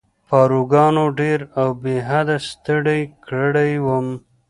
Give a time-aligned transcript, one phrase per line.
[0.29, 4.07] پاروګانو ډېر او بې حده ستړی کړی وم.